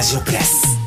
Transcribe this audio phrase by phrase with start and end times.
[0.00, 0.78] ラジオプレス。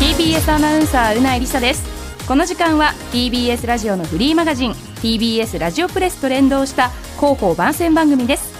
[0.00, 2.26] TBS アナウンサーうなえりさです。
[2.26, 6.88] この時間は TBS ラジオのフリーマガジン TBS ラジオプレスと連動した
[7.20, 8.52] 広報番宣番組です。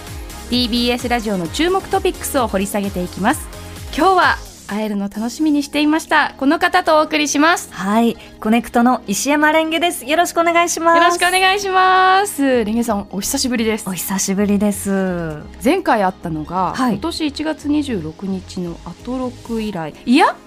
[0.49, 3.45] TBS ラジオの注目トピックスを掘り下げていきます。
[3.93, 4.37] 今日は
[4.71, 10.05] 会えるの楽しみにしていましたこの方とお送りしますはい、コネクトの石山レンゲです。
[10.05, 10.97] よろしくお願いします。
[10.97, 15.43] よろしくお願いしますレンゲさんお久しぶりですお久しぶりです。
[15.61, 20.37] 前回会ったのが、はい今年1月26日のアトロク以来いや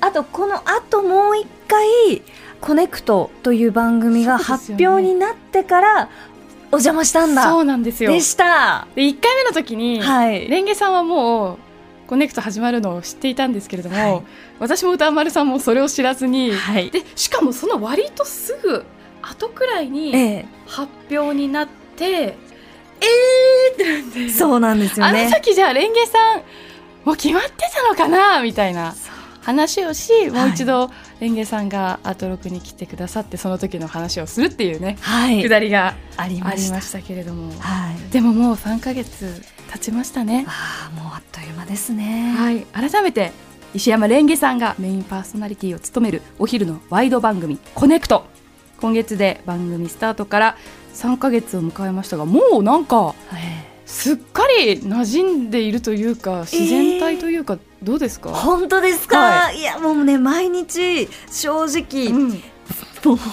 [0.00, 2.22] あとこの後もう一回
[2.62, 6.08] こねくとという番組が発表になってから
[6.72, 7.44] お邪魔したんだ。
[7.44, 8.86] そうなんですよでした。
[8.94, 10.48] で1回目の時に、はい。
[10.48, 11.58] 蓮華さんはもう
[12.06, 14.22] こねくと始まるのを知っていたんですけれども、はい
[14.58, 16.90] 私も宇多丸さんもそれを知らずに、はい。
[16.90, 18.84] でしかもその割とすぐ
[19.20, 25.30] 後くらいにえ発表になって、えーってなってえ、そうなんですよあのね。
[25.30, 26.42] 時じゃあレンゲさん
[27.04, 28.94] もう決まってたのかなみたいな
[29.42, 35.48] 話をしもう一度レンゲさんがアトロクに来てくださってその時の話をするっていうねはいく。
[35.48, 38.12] だりがありましたけれどもはい。
[38.12, 40.44] でももう3ヶ月経ちましたね。
[40.48, 42.34] ああ、もうあっという間ですね。
[42.36, 43.32] はい、改めて
[43.74, 48.26] 石山レンゲさんがメインパーソナリティを務めるお昼のワイド番組「コネクト」
[48.80, 50.56] 今月で番組スタートから
[50.94, 59.62] 3ヶ月を迎えましたがもうなんかえすっかり馴染んでいるというか自然体というか、どうですか、え本当ですか、、はい。
[59.62, 62.30] やもうね毎日正直、うん。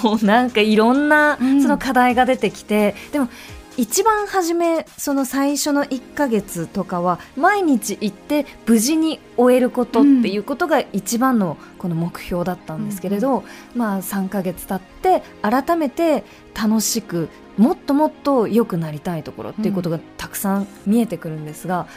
[0.04, 1.62] もうなんかいろんなうん。
[1.62, 3.30] その課題が出てきて、でも
[3.78, 13.44] 一番初めその最初の1ヶ月とかは毎日行って無事に終えることっていうことが一番のこの目標だったんですけれど、
[13.76, 16.24] まあ3ヶ月経って改めて
[16.54, 21.88] 楽しくもっともっと良くなりたいところっていうことがたくさん見えてくるんですが、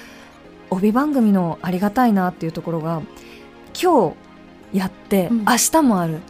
[0.70, 3.02] 帯番組のありがたいなっていうところが
[3.80, 4.14] 今
[4.72, 5.38] 日やって、うん。
[5.44, 6.20] 明日もある。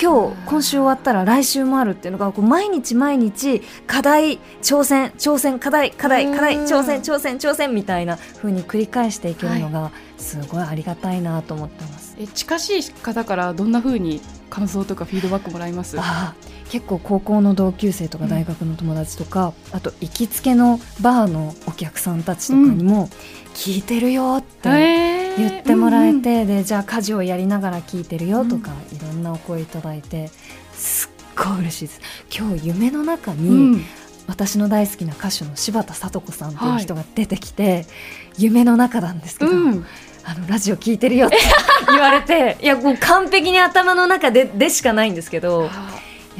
[0.00, 12.16] 今日今週終わったら来週もあるっていうのがこう毎日毎日課題挑戦挑戦課題課題課題うん挑戦挑戦挑戦みたいな風に繰り返していけるのがすごいありがたいなと思ってます。
[12.18, 15.98] え近しい方からどんな風に感想とかフィードバックもらいます？
[16.00, 23.08] あー結構高校の同級生とか大学の友達とか、あと行きつけのバーのお客さんたちとかにも
[23.54, 25.36] 「聞いてるよ」ってえー。
[25.36, 30.30] 言ってもらえうんて、でじゃあ家事をやりながら聞いてるよとか、いろんなお声いただいて
[30.72, 32.00] すっごい嬉しいです。
[32.36, 33.84] 今日夢の中に、うん。
[34.26, 37.84] 私の大好きな歌手の柴田聡子さんという人が出てきて、
[38.38, 39.86] 夢の中なんですけど、うん。
[40.22, 41.38] あのラジオ聞いてるよって
[41.88, 45.70] 言われて いやもう完璧に頭の中ででしかないんですけど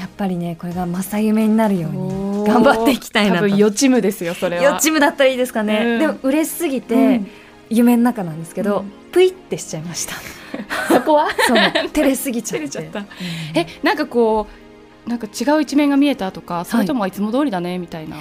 [0.01, 3.45] やっぱりねこれが正夢になるように頑張っていきたいなと。
[3.45, 4.63] 多分予知夢ですよそれは。
[4.63, 5.99] よっちむだったらいいですかね、うん。
[5.99, 7.27] でも嬉しすぎて、うん。
[7.69, 8.93] 夢の中なんですけど、うん。
[9.13, 10.15] プイってしちゃいました。
[10.89, 11.29] そこは？
[11.47, 11.57] そう。
[11.91, 12.79] 照れすぎちゃって。
[12.99, 13.05] ゃ
[13.55, 14.47] えなんかこ
[15.07, 18.17] うなんか違う一面が見えたとかそれともいつも通りだねみたいな、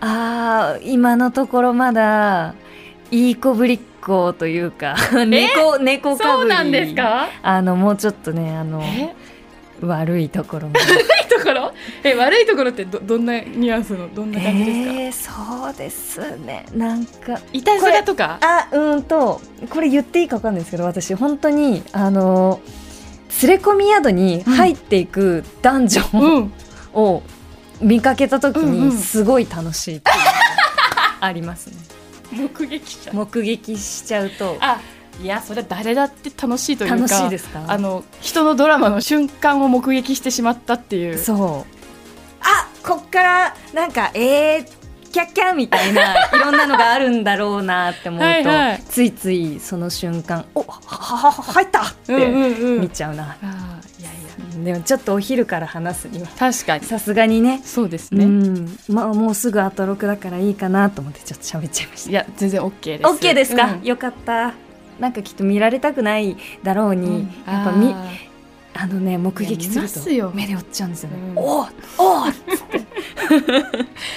[0.00, 2.54] あー今のところまだ
[3.10, 4.94] いい子ぶりっ子というか
[5.26, 6.94] 猫猫かぶり。
[6.94, 7.28] か？
[7.42, 9.14] あのもうちょっとねあのえ？
[9.80, 10.74] 悪いところも
[11.44, 11.72] ころ
[12.02, 14.12] え悪いところってどどんなニュアンスの？
[14.14, 16.66] どんな感じですか、えー、そうですね。
[16.74, 19.40] なんかいたずらとかあうーんと
[19.70, 22.60] これ言っていいか分かんないですけど私本当にあの
[23.42, 26.52] 連れ込み宿に入っていく男女うん。
[26.94, 27.22] を
[27.80, 28.88] 見かけた時うんうん。
[28.90, 30.14] にすごい楽しいってい
[31.20, 31.76] ありますね。
[32.32, 33.12] 目撃者。
[33.12, 34.56] 目撃しちゃうと。
[34.60, 34.80] あ
[35.22, 37.64] いやそれは誰だって楽しいというか楽しいですか？
[37.68, 41.18] あの人のドラマの瞬間を目撃してしまったっていう。
[41.18, 41.74] そう。
[42.40, 44.66] あこっからなんかえー、
[45.12, 48.82] キャッキャみたいないろんなのがあるんだろうなって思うと はいはい。
[48.88, 52.42] ついついその瞬間おははは入ったってうんうん
[52.76, 52.80] うん。
[52.82, 54.14] 見ちゃうな、あーいやい
[54.58, 54.64] や。
[54.64, 56.84] でもちょっとお昼から話すには確かに。
[56.84, 57.62] さすがにね。
[57.64, 58.76] うそうですね、ん。
[58.88, 63.02] まあもうすぐアトロクだからいいかなと思ってちょっと喋っちゃいましいや全然 OK です。
[63.02, 63.82] た OK ですか、うん。
[63.84, 64.52] よかった
[64.98, 67.32] なんかきっと見られたくないだろうに、うん。
[67.46, 68.10] やっぱみあ
[68.74, 70.30] あのね目撃すると。
[70.34, 71.38] 目で追っちゃうんですよね、うん。
[71.38, 71.66] おお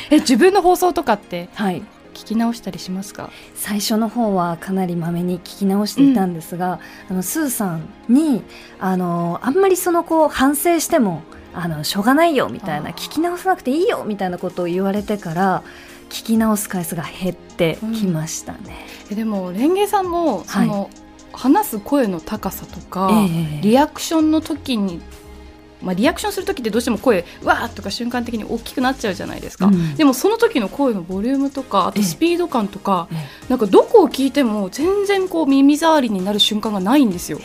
[0.09, 1.83] え自分の放送とかってはい。
[2.13, 3.29] 聞き直したりしますか？
[3.53, 6.79] 最初の方はかなりまめに聞き直していたんですが、
[7.11, 8.41] あのスーさんに
[8.79, 11.21] あのあんまりそのこう反省しても
[11.53, 15.61] あのしょうがないよみたいな聞き直さなくていいよみたいなことを言われてから
[16.09, 18.87] 聞き直す回数が減ってきましたね。
[19.11, 20.89] えでもレンゲさんのその、
[21.33, 23.61] 話す声の高さとか、ええ。
[23.61, 25.01] リアクションの時に
[25.81, 29.95] まあ、リアクションする時ってどうしても声わーっとか瞬間的に大きくなっちゃうじゃないですか、うん。
[29.95, 33.15] でもその時の声のボリュームとかあとスピード感とか、え
[33.49, 37.39] なんかどこを聞いても全然こう耳障りになる瞬間がないんですよ。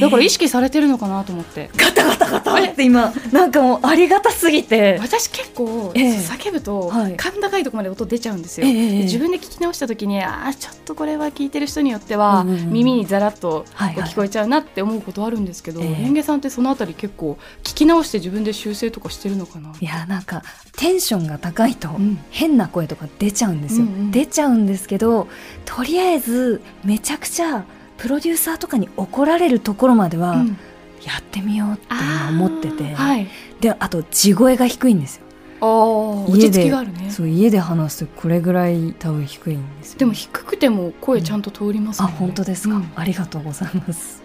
[0.00, 1.70] だから意識されてるのかなと思って。
[1.76, 4.98] ガタガタガタって今なんかもうありがたすぎて。
[5.00, 6.18] 私結構ええ。
[6.18, 7.16] 叫ぶとはい。
[7.16, 16.02] 甲高いところまで音出ちゃうんですよ、自分で聞き直した時にああちょっとこれは聞いてる人によっては耳にざらっと聞こえちゃうなって思うことあるんですけど、ええ。
[16.02, 19.72] レンゲさんってそのあたり結構聞き直して自分で修正とかしてるのかな？
[19.80, 20.42] いやなんか
[20.76, 22.18] テンションが高いとん。
[22.30, 24.10] 変な声とか出ちゃうんですよ、うんうん。
[24.10, 25.28] 出ちゃうんですけど
[25.64, 27.64] とりあえずめちゃくちゃ
[27.98, 30.58] プロデューサーとかに怒られるところまではうん。
[31.04, 33.28] やってみようって今思ってて、はい。
[33.60, 35.22] であと地声が低いんですよ。
[35.60, 36.30] あー。
[36.32, 37.10] 落ち着きがあるね。
[37.10, 39.98] そう家で話すとこれぐらい多分低いんですよ。
[40.00, 42.18] でも低くても声ちゃんと通りますあもんね。
[42.18, 42.90] 本当ですか、うん。
[42.96, 44.20] ありがとうございます。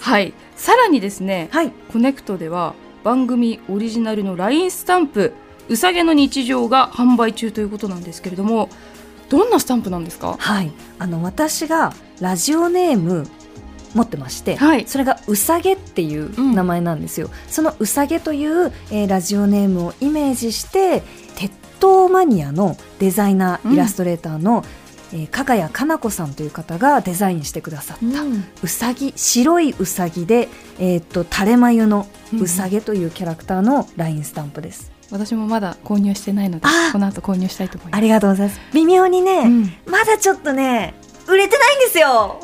[0.00, 0.34] はい。
[0.56, 1.70] さらにですねはい。
[1.92, 2.74] コネクトでは
[3.04, 5.32] 番組オリジナルの LINE スタンプ
[5.68, 8.68] うさげの日常が販売中ということなんですけれども
[9.28, 10.36] どんなスタンプなんですか？
[10.38, 10.72] はい。
[10.98, 13.26] あの私がラジオネーム
[13.94, 14.86] 持ってまして、はい。
[14.86, 21.02] それがうさげっていう名前なんですよ、そのうさげという、えーラジオネームをイメージして
[21.36, 23.74] 鉄塔マニアのデザイナー、うん。
[23.74, 24.64] イラストレーターの、
[25.14, 28.44] えー加賀谷かな子さんという方がデザインしてくださった、うん。
[28.62, 32.06] うさぎ白いうさぎで、えーっと垂れ眉の
[32.38, 37.98] うさげというキャラクターのラインスタンプです、私もまだ購入してないのでこの後購入したいと思います。
[37.98, 38.60] ありがとうございます。
[38.72, 39.72] 微妙にね、うん。
[39.86, 40.94] まだちょっとね
[41.26, 42.40] 売れてないんですよ。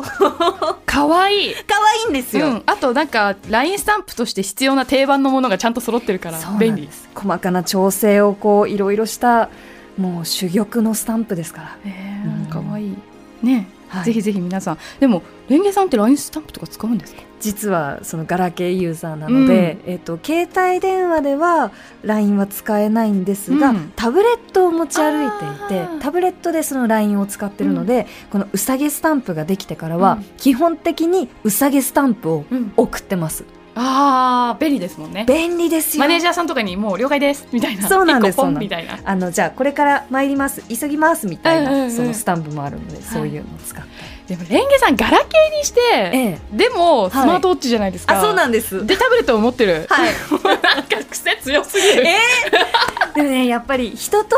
[0.86, 1.50] かわい。
[1.50, 7.08] い可愛いんですよ、うん、あとなんか LINE スタンプとして必要な定番のものがちゃんと揃ってるから便利です。
[7.14, 9.50] 細かな調整をこういろいろした
[9.98, 11.78] もう珠玉のスタンプですから。
[11.84, 12.88] えうんー、かわい。
[12.88, 12.96] い
[13.42, 14.04] ね、はい。
[14.04, 14.78] ぜひぜひ皆さん。
[14.98, 17.22] でもレンゲさんって LINE スタンプとか使うんですか？
[17.40, 23.92] 実はそのガラケーユーザーなので、えっと携帯電話では LINE は使えないんですが、うん。
[23.96, 25.30] タブレットを持ち歩い
[25.68, 30.24] ていてタブレットでその LINE を使ってるので、このうさげスタンプができてからは、うん。
[30.36, 32.72] 基本的にうさげスタンプをうん。
[32.76, 33.44] 送ってます
[33.74, 35.24] あー便利ですもんね。
[35.26, 36.00] 便利ですよ。
[36.00, 37.88] マネージャーさんとかにもう了解ですみたいな。
[37.88, 38.98] そうなんですみたいな。
[39.04, 41.92] あのじゃあこれから参ります急ぎますみたいな、うんうんうん。
[41.92, 43.90] そのスタンプもあるので、そういうのを使って、
[44.34, 46.38] でもレンゲさんガラケーにして、ええ。
[46.52, 48.86] でもスマートウォッチじゃないですか、あそうなんです。
[48.86, 50.12] でタブレットを持ってる、はい。
[50.62, 54.36] なんか癖強すぎる、えーでもねやっぱり人と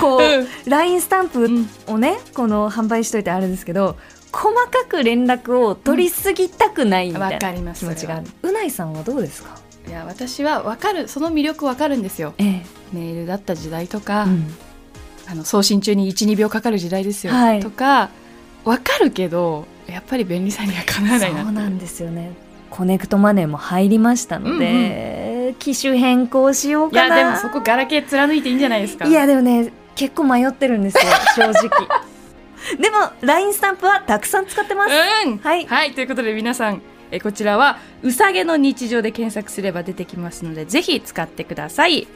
[0.00, 0.48] こう、うん。
[0.66, 1.68] LINE スタンプうん。
[1.86, 3.96] をねこの販売しといてあれですけど
[4.32, 7.84] 細かく連絡を取りすぎたくないみたいわなかります。
[7.84, 8.26] 気持ちがある。
[8.42, 9.56] うないさんはどうですか？
[9.88, 12.34] いや私はわかるその魅力わかるんですよ。
[12.38, 12.62] ええ。
[12.92, 14.54] メールだった時代とか、うん。
[15.28, 17.60] あの送信中に12秒かかる時代ですよ、はい。
[17.60, 18.10] とか
[18.64, 22.32] わかるけどやっぱり便利さにはかなわないなそうなんですよね。
[22.70, 29.06] コネクトマネーも入りましたので、機種変更しよういやかなでもそこガラケー貫いていいんじゃないですか。
[29.06, 31.02] いやでもね結構迷ってるんですよ
[31.36, 31.70] 正直
[32.80, 34.90] でも LINE スタンプはたくさん使ってます、
[35.26, 35.38] うん。
[35.38, 35.66] はい。
[35.66, 42.08] はい、ということで皆さんえこちらはうさげの日常で検索すれば出てきますのでぜひ使ってください、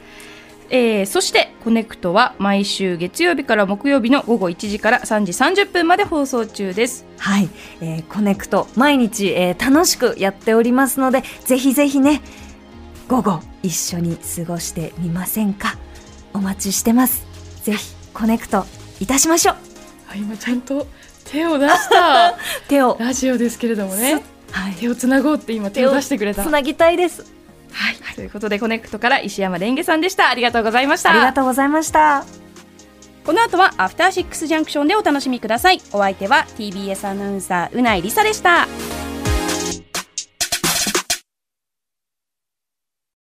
[0.69, 7.05] えーそしてこねくとは毎週月曜日から木曜日の午後1時から3時30分まで放送中です。
[7.17, 7.49] はい、
[7.81, 12.21] えーこねくと毎日、えー楽しくやっておりますのでぜひぜひね
[13.07, 15.77] 午後一緒に過ごしてみませんか？
[16.33, 17.25] お待ちしてます。
[17.63, 18.65] ぜひこねくと
[18.99, 19.70] いたしましょう
[20.11, 20.87] あ今ちゃんと
[21.25, 22.37] 手を出した
[22.67, 22.97] 手を。
[22.99, 24.21] ラジオですけれどもね。
[24.51, 24.73] はい。
[24.73, 26.43] 手をつなごうって今手を出してくれた。
[26.43, 27.25] つなぎたいです。
[27.71, 30.29] はい、ということでコネクトから石山レンゲさんでした。
[30.29, 31.11] ありがとうございました。
[31.11, 32.25] ありがとうございました。
[33.25, 35.81] この後はアフターシックスジャンクションでお楽しみください。
[35.93, 38.67] お相手は TBS アナウンサーうないりさでした